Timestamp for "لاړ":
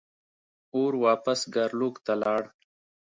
2.21-2.41